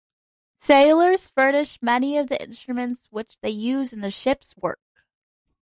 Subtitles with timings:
[0.57, 5.05] Sailors furnish many of the instruments which they use in the ship's work.